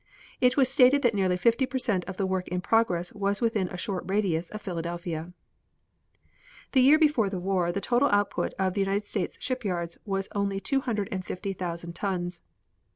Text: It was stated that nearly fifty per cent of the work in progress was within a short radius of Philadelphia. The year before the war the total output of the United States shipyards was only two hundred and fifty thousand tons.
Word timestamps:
It 0.39 0.57
was 0.57 0.67
stated 0.67 1.03
that 1.03 1.13
nearly 1.13 1.37
fifty 1.37 1.67
per 1.67 1.77
cent 1.77 2.05
of 2.05 2.17
the 2.17 2.25
work 2.25 2.47
in 2.47 2.59
progress 2.59 3.13
was 3.13 3.39
within 3.39 3.67
a 3.69 3.77
short 3.77 4.03
radius 4.07 4.49
of 4.49 4.59
Philadelphia. 4.59 5.31
The 6.71 6.81
year 6.81 6.97
before 6.97 7.29
the 7.29 7.37
war 7.39 7.71
the 7.71 7.81
total 7.81 8.09
output 8.09 8.53
of 8.57 8.73
the 8.73 8.81
United 8.81 9.05
States 9.05 9.37
shipyards 9.39 9.99
was 10.03 10.27
only 10.33 10.59
two 10.59 10.81
hundred 10.81 11.07
and 11.11 11.23
fifty 11.23 11.53
thousand 11.53 11.93
tons. 11.93 12.41